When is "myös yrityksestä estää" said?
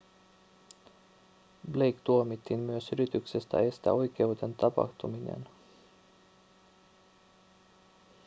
2.59-3.93